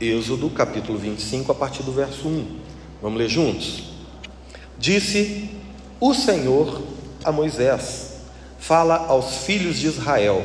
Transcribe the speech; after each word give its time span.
Êxodo 0.00 0.50
capítulo 0.50 0.98
25, 0.98 1.52
a 1.52 1.54
partir 1.54 1.84
do 1.84 1.92
verso 1.92 2.26
1. 2.26 2.58
Vamos 3.00 3.16
ler 3.16 3.28
juntos? 3.28 3.84
Disse 4.76 5.48
o 6.00 6.12
Senhor 6.12 6.82
a 7.22 7.30
Moisés: 7.30 8.14
Fala 8.58 9.06
aos 9.06 9.44
filhos 9.44 9.78
de 9.78 9.86
Israel 9.86 10.44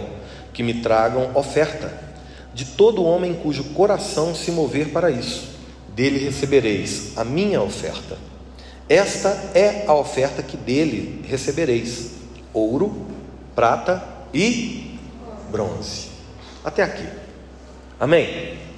que 0.53 0.61
me 0.61 0.75
tragam 0.75 1.31
oferta 1.35 1.91
de 2.53 2.63
todo 2.63 3.03
homem 3.03 3.33
cujo 3.33 3.63
coração 3.73 4.35
se 4.35 4.51
mover 4.51 4.91
para 4.91 5.09
isso. 5.09 5.49
Dele 5.95 6.19
recebereis 6.19 7.17
a 7.17 7.23
minha 7.23 7.59
oferta. 7.59 8.19
Esta 8.87 9.29
é 9.55 9.85
a 9.87 9.95
oferta 9.95 10.43
que 10.43 10.57
dele 10.57 11.25
recebereis: 11.27 12.11
ouro, 12.53 13.07
prata 13.55 14.07
e 14.31 14.99
bronze. 15.49 16.09
Até 16.63 16.83
aqui. 16.83 17.07
Amém? 17.99 18.68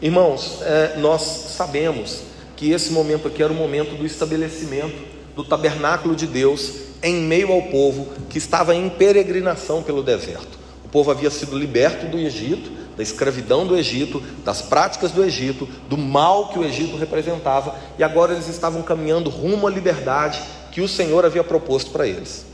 Irmãos, 0.00 0.58
é, 0.60 0.96
nós 0.98 1.22
sabemos 1.56 2.20
que 2.54 2.70
esse 2.70 2.92
momento 2.92 3.28
aqui 3.28 3.42
era 3.42 3.52
o 3.52 3.56
momento 3.56 3.96
do 3.96 4.04
estabelecimento 4.04 4.96
do 5.34 5.42
tabernáculo 5.42 6.14
de 6.14 6.26
Deus 6.26 6.72
em 7.02 7.16
meio 7.16 7.50
ao 7.50 7.62
povo 7.62 8.08
que 8.28 8.36
estava 8.36 8.74
em 8.74 8.90
peregrinação 8.90 9.82
pelo 9.82 10.02
deserto. 10.02 10.58
O 10.84 10.88
povo 10.88 11.10
havia 11.10 11.30
sido 11.30 11.58
liberto 11.58 12.06
do 12.06 12.18
Egito, 12.18 12.70
da 12.94 13.02
escravidão 13.02 13.66
do 13.66 13.76
Egito, 13.76 14.22
das 14.44 14.60
práticas 14.60 15.12
do 15.12 15.24
Egito, 15.24 15.66
do 15.88 15.96
mal 15.96 16.48
que 16.48 16.58
o 16.58 16.64
Egito 16.64 16.96
representava, 16.96 17.74
e 17.98 18.04
agora 18.04 18.34
eles 18.34 18.48
estavam 18.48 18.82
caminhando 18.82 19.30
rumo 19.30 19.66
à 19.66 19.70
liberdade 19.70 20.42
que 20.72 20.80
o 20.80 20.88
Senhor 20.88 21.24
havia 21.24 21.44
proposto 21.44 21.90
para 21.90 22.06
eles. 22.06 22.44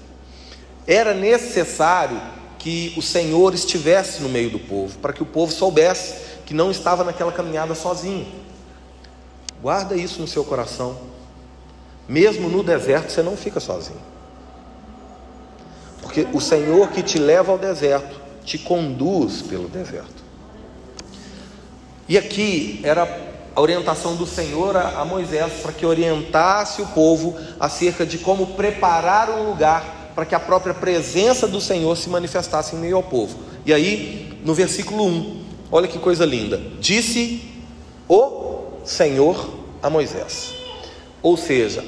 Era 0.86 1.12
necessário 1.12 2.20
que 2.58 2.92
o 2.96 3.02
Senhor 3.02 3.54
estivesse 3.54 4.22
no 4.22 4.28
meio 4.28 4.50
do 4.50 4.58
povo, 4.58 4.96
para 4.98 5.12
que 5.12 5.22
o 5.22 5.26
povo 5.26 5.52
soubesse 5.52 6.31
que 6.46 6.54
não 6.54 6.70
estava 6.70 7.04
naquela 7.04 7.32
caminhada 7.32 7.74
sozinho. 7.74 8.26
Guarda 9.60 9.94
isso 9.94 10.20
no 10.20 10.26
seu 10.26 10.44
coração. 10.44 10.96
Mesmo 12.08 12.48
no 12.48 12.62
deserto, 12.62 13.10
você 13.10 13.22
não 13.22 13.36
fica 13.36 13.60
sozinho. 13.60 14.00
Porque 16.00 16.26
o 16.32 16.40
Senhor 16.40 16.88
que 16.88 17.02
te 17.02 17.18
leva 17.18 17.52
ao 17.52 17.58
deserto, 17.58 18.20
te 18.44 18.58
conduz 18.58 19.40
pelo 19.42 19.68
deserto. 19.68 20.22
E 22.08 22.18
aqui 22.18 22.80
era 22.82 23.32
a 23.54 23.60
orientação 23.60 24.16
do 24.16 24.26
Senhor 24.26 24.76
a 24.76 25.04
Moisés 25.04 25.52
para 25.62 25.72
que 25.72 25.86
orientasse 25.86 26.82
o 26.82 26.86
povo 26.86 27.36
acerca 27.60 28.04
de 28.04 28.18
como 28.18 28.48
preparar 28.48 29.30
um 29.30 29.48
lugar 29.48 30.10
para 30.14 30.26
que 30.26 30.34
a 30.34 30.40
própria 30.40 30.74
presença 30.74 31.46
do 31.46 31.60
Senhor 31.60 31.96
se 31.96 32.10
manifestasse 32.10 32.74
em 32.74 32.78
meio 32.78 32.96
ao 32.96 33.02
povo. 33.02 33.38
E 33.64 33.72
aí, 33.72 34.38
no 34.44 34.54
versículo 34.54 35.06
1, 35.06 35.41
Olha 35.74 35.88
que 35.88 35.98
coisa 35.98 36.26
linda. 36.26 36.60
Disse 36.78 37.50
o 38.06 38.64
Senhor 38.84 39.48
a 39.82 39.88
Moisés. 39.88 40.52
Ou 41.22 41.34
seja, 41.34 41.82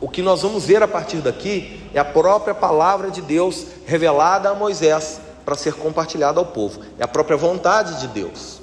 o 0.00 0.08
que 0.08 0.22
nós 0.22 0.42
vamos 0.42 0.66
ver 0.66 0.80
a 0.84 0.86
partir 0.86 1.16
daqui 1.16 1.80
é 1.92 1.98
a 1.98 2.04
própria 2.04 2.54
palavra 2.54 3.10
de 3.10 3.20
Deus 3.20 3.66
revelada 3.86 4.50
a 4.50 4.54
Moisés 4.54 5.20
para 5.44 5.56
ser 5.56 5.74
compartilhada 5.74 6.38
ao 6.38 6.46
povo. 6.46 6.80
É 6.96 7.02
a 7.02 7.08
própria 7.08 7.36
vontade 7.36 8.00
de 8.00 8.06
Deus. 8.06 8.60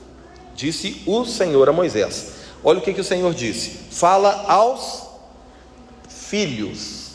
Disse 0.55 1.03
o 1.05 1.25
Senhor 1.25 1.67
a 1.67 1.73
Moisés. 1.73 2.31
Olha 2.64 2.80
o 2.80 2.81
que, 2.81 2.94
que 2.94 3.02
o 3.02 3.03
Senhor 3.03 3.33
disse: 3.33 3.72
fala 3.92 4.45
aos 4.47 5.03
filhos. 6.08 7.11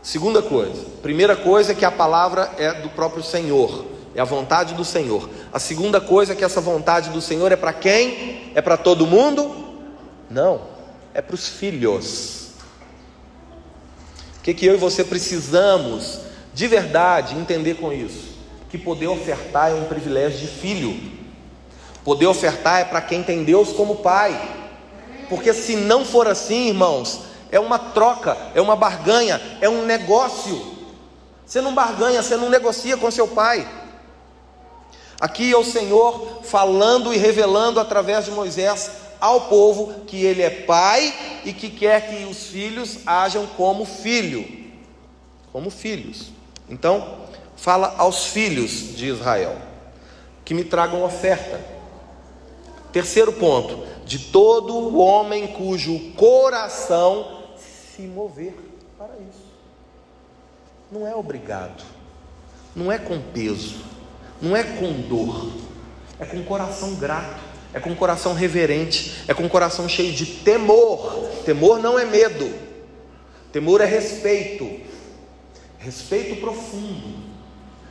Segunda 0.00 0.42
coisa, 0.42 0.86
primeira 1.02 1.34
coisa 1.34 1.72
é 1.72 1.74
que 1.74 1.84
a 1.84 1.90
palavra 1.90 2.52
é 2.56 2.72
do 2.82 2.88
próprio 2.90 3.22
Senhor 3.22 3.97
é 4.18 4.20
a 4.20 4.24
vontade 4.24 4.74
do 4.74 4.84
Senhor. 4.84 5.30
A 5.52 5.60
segunda 5.60 6.00
coisa 6.00 6.32
é 6.32 6.36
que 6.36 6.42
essa 6.42 6.60
vontade 6.60 7.10
do 7.10 7.20
Senhor 7.20 7.52
é 7.52 7.56
para 7.56 7.72
quem? 7.72 8.50
É 8.52 8.60
para 8.60 8.76
todo 8.76 9.06
mundo? 9.06 9.78
Não, 10.28 10.62
é 11.14 11.22
para 11.22 11.36
os 11.36 11.46
filhos. 11.46 12.48
O 14.38 14.42
que, 14.42 14.52
que 14.52 14.66
eu 14.66 14.74
e 14.74 14.76
você 14.76 15.04
precisamos 15.04 16.18
de 16.52 16.66
verdade 16.66 17.36
entender 17.36 17.74
com 17.74 17.92
isso? 17.92 18.36
Que 18.68 18.76
poder 18.76 19.06
ofertar 19.06 19.70
é 19.70 19.74
um 19.74 19.84
privilégio 19.84 20.40
de 20.40 20.48
filho. 20.48 21.00
Poder 22.02 22.26
ofertar 22.26 22.80
é 22.80 22.84
para 22.86 23.00
quem 23.00 23.22
tem 23.22 23.44
Deus 23.44 23.72
como 23.72 23.98
pai. 23.98 24.36
Porque 25.28 25.54
se 25.54 25.76
não 25.76 26.04
for 26.04 26.26
assim, 26.26 26.70
irmãos, 26.70 27.20
é 27.52 27.60
uma 27.60 27.78
troca, 27.78 28.36
é 28.52 28.60
uma 28.60 28.74
barganha, 28.74 29.40
é 29.60 29.68
um 29.68 29.84
negócio. 29.84 30.76
Você 31.46 31.60
não 31.60 31.72
barganha, 31.72 32.20
você 32.20 32.36
não 32.36 32.50
negocia 32.50 32.96
com 32.96 33.08
seu 33.12 33.28
pai. 33.28 33.77
Aqui 35.20 35.52
é 35.52 35.56
o 35.56 35.64
Senhor 35.64 36.42
falando 36.44 37.12
e 37.12 37.16
revelando 37.16 37.80
através 37.80 38.24
de 38.24 38.30
Moisés 38.30 38.90
ao 39.20 39.42
povo 39.42 40.04
que 40.06 40.24
ele 40.24 40.42
é 40.42 40.50
pai 40.50 41.12
e 41.44 41.52
que 41.52 41.68
quer 41.68 42.08
que 42.08 42.24
os 42.24 42.46
filhos 42.46 43.00
hajam 43.04 43.44
como 43.56 43.84
filho, 43.84 44.46
como 45.52 45.70
filhos. 45.70 46.30
Então, 46.68 47.18
fala 47.56 47.96
aos 47.98 48.26
filhos 48.26 48.94
de 48.96 49.06
Israel 49.06 49.56
que 50.44 50.54
me 50.54 50.62
tragam 50.62 51.02
oferta. 51.02 51.60
Terceiro 52.92 53.32
ponto, 53.32 53.84
de 54.06 54.20
todo 54.30 54.96
homem 54.98 55.48
cujo 55.48 56.12
coração 56.12 57.42
se 57.56 58.02
mover 58.02 58.54
para 58.96 59.14
isso. 59.16 59.48
Não 60.92 61.06
é 61.06 61.14
obrigado, 61.14 61.82
não 62.74 62.90
é 62.90 62.98
com 62.98 63.20
peso 63.20 63.97
não 64.40 64.56
é 64.56 64.62
com 64.62 64.92
dor, 65.02 65.52
é 66.18 66.24
com 66.24 66.42
coração 66.44 66.94
grato, 66.94 67.40
é 67.72 67.80
com 67.80 67.94
coração 67.94 68.34
reverente, 68.34 69.22
é 69.26 69.34
com 69.34 69.48
coração 69.48 69.88
cheio 69.88 70.12
de 70.12 70.26
temor. 70.26 71.28
Temor 71.44 71.78
não 71.78 71.98
é 71.98 72.04
medo, 72.04 72.52
temor 73.52 73.80
é 73.80 73.84
respeito, 73.84 74.80
respeito 75.78 76.40
profundo. 76.40 77.28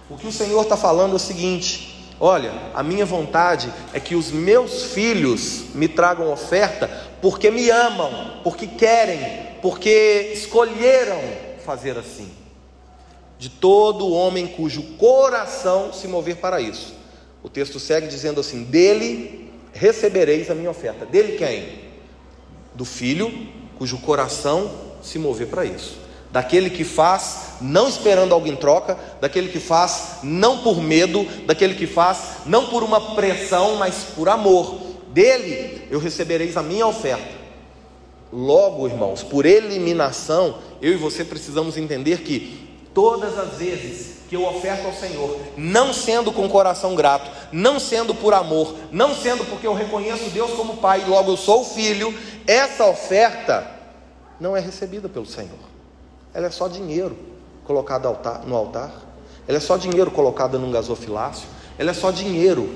O 0.09 0.17
que 0.17 0.27
o 0.27 0.31
Senhor 0.31 0.61
está 0.63 0.77
falando 0.77 1.13
é 1.13 1.15
o 1.15 1.19
seguinte: 1.19 2.11
Olha, 2.19 2.53
a 2.73 2.81
minha 2.81 3.05
vontade 3.05 3.71
é 3.93 3.99
que 3.99 4.15
os 4.15 4.31
meus 4.31 4.83
filhos 4.93 5.75
me 5.75 5.87
tragam 5.87 6.31
oferta 6.31 6.89
porque 7.21 7.51
me 7.51 7.69
amam, 7.69 8.41
porque 8.43 8.67
querem, 8.67 9.19
porque 9.61 10.31
escolheram 10.33 11.19
fazer 11.65 11.97
assim 11.97 12.46
de 13.37 13.49
todo 13.49 14.11
homem 14.11 14.47
cujo 14.47 14.81
coração 14.97 15.93
se 15.93 16.07
mover 16.07 16.37
para 16.37 16.59
isso. 16.59 16.93
O 17.43 17.49
texto 17.49 17.79
segue 17.79 18.07
dizendo 18.07 18.39
assim: 18.39 18.63
Dele 18.63 19.51
recebereis 19.73 20.49
a 20.49 20.55
minha 20.55 20.71
oferta. 20.71 21.05
Dele 21.05 21.37
quem? 21.37 21.87
Do 22.73 22.85
filho 22.85 23.31
cujo 23.77 23.97
coração 23.99 24.71
se 25.01 25.19
mover 25.19 25.47
para 25.47 25.65
isso. 25.65 25.99
Daquele 26.31 26.69
que 26.69 26.83
faz 26.83 27.53
não 27.61 27.87
esperando 27.87 28.33
algo 28.33 28.47
em 28.47 28.55
troca, 28.55 28.97
daquele 29.21 29.49
que 29.49 29.59
faz 29.59 30.17
não 30.23 30.59
por 30.59 30.81
medo, 30.81 31.25
daquele 31.45 31.73
que 31.75 31.87
faz 31.87 32.39
não 32.45 32.67
por 32.67 32.83
uma 32.83 33.15
pressão, 33.15 33.75
mas 33.77 34.07
por 34.15 34.27
amor. 34.27 34.79
Dele 35.13 35.87
eu 35.89 35.99
recebereis 35.99 36.57
a 36.57 36.63
minha 36.63 36.85
oferta. 36.85 37.37
Logo, 38.31 38.87
irmãos, 38.87 39.23
por 39.23 39.45
eliminação, 39.45 40.57
eu 40.81 40.93
e 40.93 40.97
você 40.97 41.23
precisamos 41.23 41.77
entender 41.77 42.21
que 42.21 42.66
Todas 42.97 43.37
as 43.37 43.59
vezes 43.59 44.21
que 44.27 44.35
eu 44.35 44.43
oferto 44.43 44.87
ao 44.87 44.91
Senhor, 44.91 45.39
não 45.55 45.93
sendo 45.93 46.31
com 46.31 46.49
coração 46.49 46.95
grato, 46.95 47.29
não 47.51 47.79
sendo 47.79 48.15
por 48.15 48.33
amor, 48.33 48.73
não 48.91 49.13
sendo 49.13 49.45
porque 49.45 49.67
eu 49.67 49.75
reconheço 49.75 50.31
Deus 50.31 50.49
como 50.53 50.77
Pai 50.77 51.03
e 51.03 51.07
logo 51.07 51.31
eu 51.31 51.37
sou 51.37 51.63
filho, 51.63 52.11
essa 52.47 52.87
oferta 52.87 53.69
não 54.39 54.57
é 54.57 54.59
recebida 54.59 55.07
pelo 55.07 55.27
Senhor. 55.27 55.59
Ela 56.33 56.47
é 56.47 56.49
só 56.49 56.67
dinheiro 56.67 57.15
colocado 57.65 58.05
no 58.47 58.55
altar, 58.55 58.91
ela 59.47 59.57
é 59.59 59.61
só 59.61 59.77
dinheiro 59.77 60.09
colocado 60.09 60.57
num 60.57 60.71
gasofilácio, 60.71 61.47
ela 61.77 61.91
é 61.91 61.93
só 61.93 62.09
dinheiro. 62.09 62.67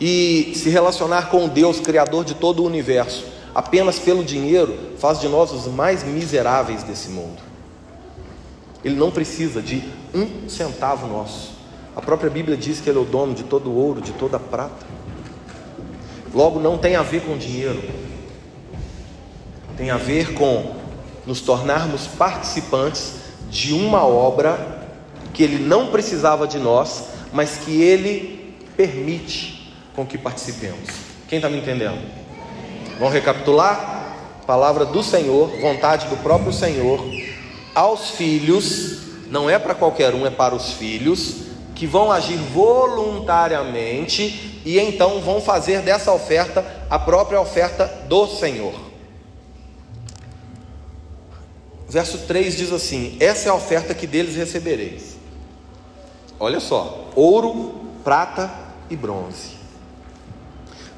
E 0.00 0.52
se 0.54 0.70
relacionar 0.70 1.30
com 1.30 1.48
Deus, 1.48 1.80
Criador 1.80 2.24
de 2.24 2.36
todo 2.36 2.62
o 2.62 2.66
universo, 2.66 3.24
apenas 3.52 3.98
pelo 3.98 4.22
dinheiro, 4.22 4.92
faz 4.98 5.18
de 5.18 5.26
nós 5.26 5.50
os 5.50 5.66
mais 5.66 6.04
miseráveis 6.04 6.84
desse 6.84 7.08
mundo. 7.08 7.49
Ele 8.84 8.96
não 8.96 9.10
precisa 9.10 9.60
de 9.60 9.82
um 10.14 10.48
centavo 10.48 11.06
nosso. 11.06 11.52
A 11.94 12.00
própria 12.00 12.30
Bíblia 12.30 12.56
diz 12.56 12.80
que 12.80 12.88
Ele 12.88 12.98
é 12.98 13.02
o 13.02 13.04
dono 13.04 13.34
de 13.34 13.44
todo 13.44 13.70
o 13.70 13.74
ouro, 13.74 14.00
de 14.00 14.12
toda 14.12 14.38
prata. 14.38 14.86
Logo, 16.32 16.60
não 16.60 16.78
tem 16.78 16.96
a 16.96 17.02
ver 17.02 17.22
com 17.22 17.36
dinheiro, 17.36 17.82
tem 19.76 19.90
a 19.90 19.96
ver 19.96 20.32
com 20.32 20.76
nos 21.26 21.40
tornarmos 21.40 22.06
participantes 22.06 23.14
de 23.50 23.74
uma 23.74 24.06
obra 24.06 24.86
que 25.34 25.42
Ele 25.42 25.58
não 25.58 25.88
precisava 25.88 26.46
de 26.46 26.58
nós, 26.58 27.04
mas 27.32 27.58
que 27.58 27.82
Ele 27.82 28.54
permite 28.76 29.74
com 29.94 30.06
que 30.06 30.16
participemos. 30.16 30.88
Quem 31.28 31.38
está 31.38 31.48
me 31.48 31.58
entendendo? 31.58 32.00
Vamos 32.98 33.12
recapitular? 33.12 33.98
Palavra 34.46 34.84
do 34.84 35.02
Senhor, 35.02 35.48
vontade 35.60 36.06
do 36.06 36.16
próprio 36.16 36.52
Senhor 36.52 37.04
aos 37.74 38.10
filhos, 38.10 38.98
não 39.30 39.48
é 39.48 39.58
para 39.58 39.74
qualquer 39.74 40.14
um, 40.14 40.26
é 40.26 40.30
para 40.30 40.54
os 40.54 40.72
filhos 40.72 41.48
que 41.74 41.86
vão 41.86 42.12
agir 42.12 42.36
voluntariamente 42.36 44.60
e 44.66 44.78
então 44.78 45.22
vão 45.22 45.40
fazer 45.40 45.80
dessa 45.80 46.12
oferta 46.12 46.62
a 46.90 46.98
própria 46.98 47.40
oferta 47.40 47.86
do 48.06 48.26
Senhor. 48.26 48.74
Verso 51.88 52.18
3 52.18 52.56
diz 52.56 52.70
assim: 52.70 53.16
Essa 53.18 53.48
é 53.48 53.50
a 53.50 53.54
oferta 53.54 53.94
que 53.94 54.06
deles 54.06 54.36
recebereis. 54.36 55.16
Olha 56.38 56.60
só: 56.60 57.10
ouro, 57.16 57.80
prata 58.04 58.50
e 58.90 58.94
bronze. 58.94 59.58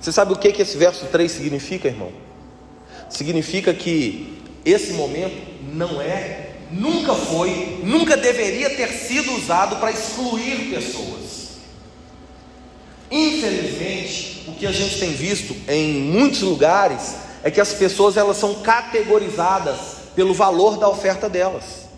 Você 0.00 0.10
sabe 0.10 0.32
o 0.32 0.36
que, 0.36 0.52
que 0.52 0.62
esse 0.62 0.76
verso 0.76 1.06
3 1.06 1.30
significa, 1.30 1.86
irmão? 1.86 2.10
Significa 3.08 3.72
que 3.72 4.42
esse 4.64 4.94
momento 4.94 5.36
não 5.72 6.02
é 6.02 6.51
nunca 6.72 7.14
foi, 7.14 7.80
nunca 7.84 8.16
deveria 8.16 8.70
ter 8.70 8.88
sido 8.88 9.32
usado 9.32 9.76
para 9.76 9.90
excluir 9.90 10.70
pessoas. 10.70 11.32
Infelizmente, 13.10 14.44
o 14.48 14.54
que 14.54 14.66
a 14.66 14.72
gente 14.72 14.98
tem 14.98 15.12
visto 15.12 15.54
em 15.68 16.00
muitos 16.00 16.40
lugares 16.40 17.16
é 17.42 17.50
que 17.50 17.60
as 17.60 17.74
pessoas 17.74 18.16
elas 18.16 18.38
são 18.38 18.54
categorizadas 18.62 19.78
pelo 20.14 20.32
valor 20.32 20.78
da 20.78 20.88
oferta 20.88 21.28
delas. 21.28 21.91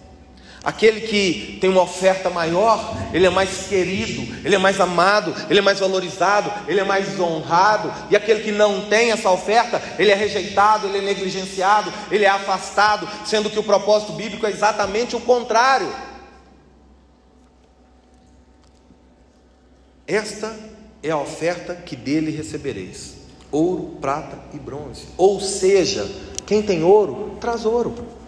Aquele 0.64 1.02
que 1.02 1.58
tem 1.60 1.68
uma 1.68 1.82
oferta 1.82 2.30
maior, 2.30 2.96
ele 3.12 3.26
é 3.26 3.30
mais 3.30 3.66
querido, 3.66 4.22
ele 4.42 4.54
é 4.54 4.58
mais 4.58 4.80
amado, 4.80 5.34
ele 5.50 5.58
é 5.58 5.62
mais 5.62 5.78
valorizado, 5.78 6.50
ele 6.66 6.80
é 6.80 6.84
mais 6.84 7.20
honrado. 7.20 7.92
E 8.10 8.16
aquele 8.16 8.42
que 8.42 8.50
não 8.50 8.88
tem 8.88 9.12
essa 9.12 9.30
oferta, 9.30 9.82
ele 9.98 10.10
é 10.10 10.14
rejeitado, 10.14 10.86
ele 10.86 10.98
é 10.98 11.00
negligenciado, 11.02 11.92
ele 12.10 12.24
é 12.24 12.30
afastado, 12.30 13.06
sendo 13.26 13.50
que 13.50 13.58
o 13.58 13.62
propósito 13.62 14.12
bíblico 14.12 14.46
é 14.46 14.50
exatamente 14.50 15.14
o 15.14 15.20
contrário. 15.20 15.92
Esta 20.06 20.56
é 21.02 21.10
a 21.10 21.18
oferta 21.18 21.74
que 21.74 21.94
dele 21.94 22.30
recebereis: 22.30 23.16
ouro, 23.52 23.98
prata 24.00 24.38
e 24.54 24.58
bronze. 24.58 25.08
Ou 25.18 25.38
seja, 25.42 26.10
quem 26.46 26.62
tem 26.62 26.82
ouro, 26.82 27.36
traz 27.38 27.66
ouro. 27.66 28.23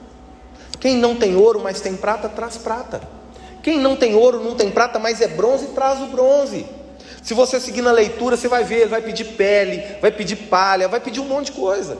Quem 0.80 0.96
não 0.96 1.16
tem 1.16 1.36
ouro, 1.36 1.60
mas 1.62 1.80
tem 1.80 1.96
prata, 1.96 2.28
traz 2.28 2.56
prata. 2.56 3.00
Quem 3.62 3.78
não 3.78 3.96
tem 3.96 4.14
ouro, 4.14 4.42
não 4.42 4.54
tem 4.54 4.70
prata, 4.70 4.98
mas 4.98 5.20
é 5.20 5.28
bronze, 5.28 5.68
traz 5.68 6.00
o 6.00 6.06
bronze. 6.06 6.66
Se 7.22 7.34
você 7.34 7.58
seguir 7.58 7.82
na 7.82 7.90
leitura, 7.90 8.36
você 8.36 8.46
vai 8.46 8.62
ver, 8.62 8.86
vai 8.86 9.02
pedir 9.02 9.24
pele, 9.24 9.82
vai 10.00 10.12
pedir 10.12 10.36
palha, 10.36 10.86
vai 10.86 11.00
pedir 11.00 11.18
um 11.18 11.26
monte 11.26 11.46
de 11.46 11.52
coisa. 11.52 11.98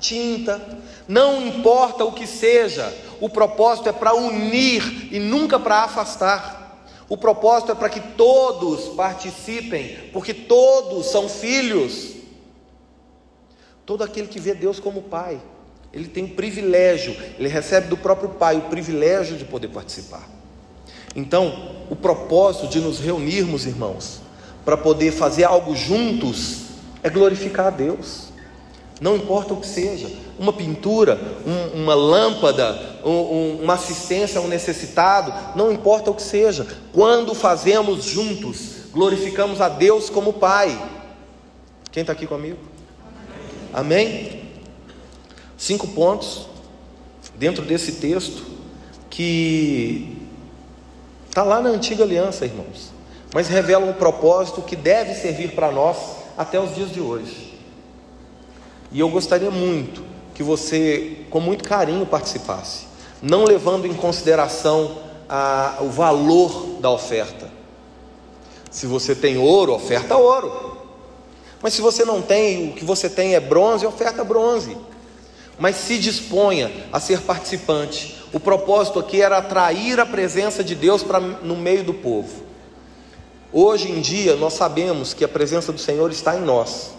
Tinta, 0.00 0.60
não 1.06 1.46
importa 1.46 2.04
o 2.04 2.12
que 2.12 2.26
seja, 2.26 2.92
o 3.20 3.28
propósito 3.28 3.88
é 3.88 3.92
para 3.92 4.14
unir 4.14 5.14
e 5.14 5.20
nunca 5.20 5.58
para 5.58 5.84
afastar. 5.84 6.64
O 7.08 7.16
propósito 7.16 7.72
é 7.72 7.74
para 7.74 7.88
que 7.88 8.00
todos 8.00 8.88
participem, 8.96 10.10
porque 10.12 10.34
todos 10.34 11.06
são 11.06 11.28
filhos. 11.28 12.14
Todo 13.86 14.02
aquele 14.02 14.26
que 14.26 14.40
vê 14.40 14.54
Deus 14.54 14.80
como 14.80 15.02
Pai, 15.02 15.40
ele 15.94 16.08
tem 16.08 16.26
privilégio, 16.26 17.16
ele 17.38 17.48
recebe 17.48 17.86
do 17.86 17.96
próprio 17.96 18.30
Pai 18.30 18.56
o 18.56 18.62
privilégio 18.62 19.36
de 19.36 19.44
poder 19.44 19.68
participar. 19.68 20.28
Então, 21.14 21.70
o 21.88 21.94
propósito 21.94 22.66
de 22.66 22.80
nos 22.80 22.98
reunirmos, 22.98 23.64
irmãos, 23.64 24.20
para 24.64 24.76
poder 24.76 25.12
fazer 25.12 25.44
algo 25.44 25.76
juntos, 25.76 26.62
é 27.00 27.08
glorificar 27.08 27.66
a 27.68 27.70
Deus. 27.70 28.24
Não 29.00 29.14
importa 29.14 29.54
o 29.54 29.60
que 29.60 29.66
seja, 29.66 30.10
uma 30.36 30.52
pintura, 30.52 31.20
um, 31.46 31.82
uma 31.82 31.94
lâmpada, 31.94 32.98
um, 33.04 33.60
uma 33.62 33.74
assistência 33.74 34.40
a 34.40 34.42
um 34.42 34.48
necessitado, 34.48 35.32
não 35.54 35.70
importa 35.70 36.10
o 36.10 36.14
que 36.14 36.22
seja, 36.22 36.66
quando 36.92 37.34
fazemos 37.34 38.04
juntos, 38.04 38.90
glorificamos 38.92 39.60
a 39.60 39.68
Deus 39.68 40.10
como 40.10 40.32
Pai. 40.32 40.76
Quem 41.92 42.00
está 42.00 42.12
aqui 42.12 42.26
comigo? 42.26 42.58
Amém? 43.72 44.43
Cinco 45.56 45.86
pontos 45.88 46.46
dentro 47.36 47.64
desse 47.64 47.92
texto 47.92 48.44
que 49.08 50.16
está 51.28 51.42
lá 51.42 51.60
na 51.60 51.70
antiga 51.70 52.04
aliança, 52.04 52.44
irmãos, 52.44 52.92
mas 53.32 53.48
revelam 53.48 53.90
um 53.90 53.92
propósito 53.92 54.62
que 54.62 54.76
deve 54.76 55.14
servir 55.14 55.52
para 55.52 55.70
nós 55.70 55.96
até 56.36 56.58
os 56.60 56.74
dias 56.74 56.92
de 56.92 57.00
hoje. 57.00 57.54
E 58.90 59.00
eu 59.00 59.08
gostaria 59.08 59.50
muito 59.50 60.04
que 60.34 60.42
você, 60.42 61.24
com 61.30 61.40
muito 61.40 61.64
carinho, 61.64 62.04
participasse, 62.06 62.86
não 63.22 63.44
levando 63.44 63.86
em 63.86 63.94
consideração 63.94 64.98
a, 65.28 65.78
o 65.80 65.88
valor 65.88 66.78
da 66.80 66.90
oferta. 66.90 67.48
Se 68.70 68.86
você 68.86 69.14
tem 69.14 69.38
ouro, 69.38 69.72
oferta 69.72 70.16
ouro. 70.16 70.76
Mas 71.62 71.74
se 71.74 71.80
você 71.80 72.04
não 72.04 72.20
tem, 72.20 72.70
o 72.70 72.72
que 72.74 72.84
você 72.84 73.08
tem 73.08 73.34
é 73.34 73.40
bronze, 73.40 73.86
oferta 73.86 74.24
bronze 74.24 74.76
mas 75.58 75.76
se 75.76 75.98
disponha 75.98 76.70
a 76.92 76.98
ser 76.98 77.20
participante. 77.20 78.22
O 78.32 78.40
propósito 78.40 78.98
aqui 78.98 79.22
era 79.22 79.38
atrair 79.38 80.00
a 80.00 80.06
presença 80.06 80.64
de 80.64 80.74
Deus 80.74 81.04
no 81.42 81.56
meio 81.56 81.84
do 81.84 81.94
povo. 81.94 82.42
Hoje 83.52 83.90
em 83.90 84.00
dia 84.00 84.34
nós 84.34 84.54
sabemos 84.54 85.14
que 85.14 85.24
a 85.24 85.28
presença 85.28 85.72
do 85.72 85.78
Senhor 85.78 86.10
está 86.10 86.36
em 86.36 86.40
nós, 86.40 86.90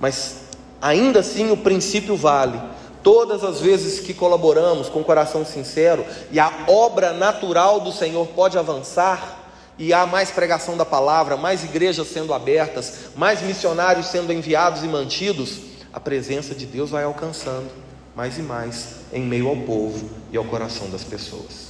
mas 0.00 0.36
ainda 0.82 1.20
assim 1.20 1.50
o 1.52 1.56
princípio 1.56 2.16
vale. 2.16 2.60
Todas 3.02 3.44
as 3.44 3.60
vezes 3.60 4.00
que 4.00 4.12
colaboramos 4.12 4.88
com 4.88 5.02
coração 5.02 5.44
sincero 5.44 6.04
e 6.30 6.38
a 6.38 6.64
obra 6.68 7.12
natural 7.12 7.80
do 7.80 7.92
Senhor 7.92 8.26
pode 8.28 8.58
avançar, 8.58 9.38
e 9.80 9.94
há 9.94 10.04
mais 10.04 10.30
pregação 10.30 10.76
da 10.76 10.84
palavra, 10.84 11.38
mais 11.38 11.64
igrejas 11.64 12.06
sendo 12.08 12.34
abertas, 12.34 12.92
mais 13.16 13.40
missionários 13.40 14.08
sendo 14.08 14.30
enviados 14.30 14.84
e 14.84 14.86
mantidos, 14.86 15.69
a 15.92 16.00
presença 16.00 16.54
de 16.54 16.66
Deus 16.66 16.90
vai 16.90 17.04
alcançando 17.04 17.70
mais 18.14 18.38
e 18.38 18.42
mais 18.42 18.96
em 19.12 19.22
meio 19.22 19.48
ao 19.48 19.56
povo 19.56 20.10
e 20.30 20.36
ao 20.36 20.44
coração 20.44 20.90
das 20.90 21.04
pessoas. 21.04 21.69